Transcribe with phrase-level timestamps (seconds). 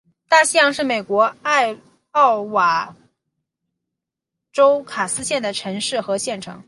[0.29, 1.77] 大西洋是美国艾
[2.11, 2.95] 奥瓦
[4.51, 6.59] 州卡斯县的城市和县城。